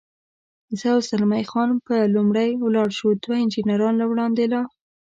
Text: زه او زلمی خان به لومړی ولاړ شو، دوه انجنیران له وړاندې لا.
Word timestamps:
زه 0.79 0.87
او 0.95 0.99
زلمی 1.09 1.43
خان 1.51 1.69
به 1.85 1.97
لومړی 2.15 2.49
ولاړ 2.57 2.89
شو، 2.97 3.09
دوه 3.23 3.35
انجنیران 3.43 3.93
له 4.01 4.05
وړاندې 4.11 4.45
لا. 4.53 4.61